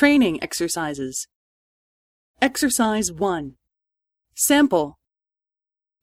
[0.00, 1.28] Training exercises.
[2.40, 3.54] Exercise 1.
[4.36, 4.92] Sample.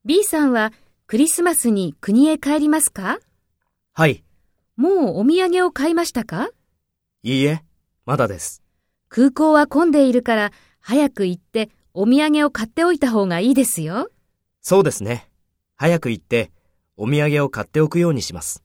[0.03, 0.73] B さんは
[1.07, 3.19] クリスマスに国へ帰りますか？
[3.93, 4.25] はい。
[4.75, 6.49] もうお土産を買いましたか？
[7.23, 7.63] いいえ、
[8.05, 8.61] まだです。
[9.07, 10.51] 空港は混んでいるから
[10.81, 14.09] 早く行ってお土産を買っておいた方がいいですよ。
[14.59, 15.29] そうですね。
[15.77, 16.51] 早く行って、
[16.97, 18.61] お土産を買っておくようにします。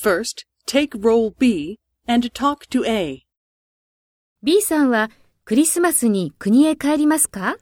[0.00, 3.24] First, take role B and talk to A.
[4.44, 5.10] B さんは
[5.44, 7.56] クリスマスに国へ帰りますか？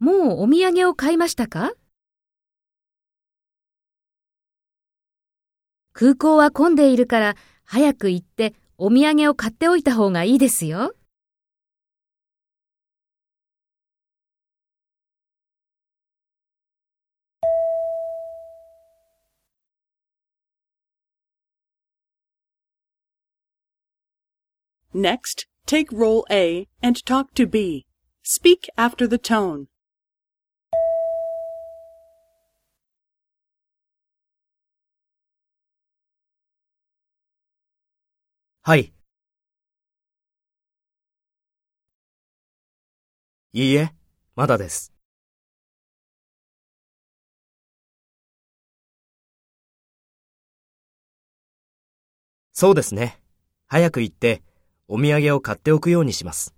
[0.00, 1.70] もうお土産を買いましたか？
[5.92, 10.96] 空港は混んでいるから早く行ってお土産を買っておいた方がいいですよ。
[24.94, 27.86] Next, take role A and talk to B.
[28.22, 29.66] Speak after the tone.
[38.64, 38.92] はい。
[43.54, 43.94] いいえ、
[44.36, 44.92] まだです。
[52.52, 53.18] そうですね。
[53.66, 54.42] 早く行って、
[54.94, 56.54] お土産を買っておくようにします。